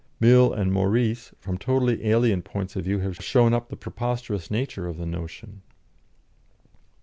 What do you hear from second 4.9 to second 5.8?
the notion.